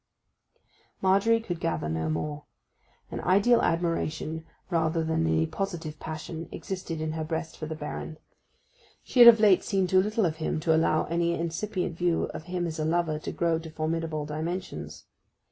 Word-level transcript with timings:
Margery 0.99 1.39
could 1.39 1.59
gather 1.59 1.87
no 1.87 2.09
more. 2.09 2.45
An 3.11 3.19
ideal 3.21 3.61
admiration 3.61 4.45
rather 4.71 5.03
than 5.03 5.27
any 5.27 5.45
positive 5.45 5.99
passion 5.99 6.49
existed 6.51 6.99
in 6.99 7.11
her 7.11 7.23
breast 7.23 7.55
for 7.55 7.67
the 7.67 7.75
Baron: 7.75 8.17
she 9.03 9.19
had 9.19 9.27
of 9.27 9.39
late 9.39 9.63
seen 9.63 9.85
too 9.85 10.01
little 10.01 10.25
of 10.25 10.37
him 10.37 10.59
to 10.61 10.75
allow 10.75 11.03
any 11.03 11.35
incipient 11.35 11.99
views 11.99 12.31
of 12.33 12.45
him 12.45 12.65
as 12.65 12.79
a 12.79 12.83
lover 12.83 13.19
to 13.19 13.31
grow 13.31 13.59
to 13.59 13.69
formidable 13.69 14.25
dimensions. 14.25 15.05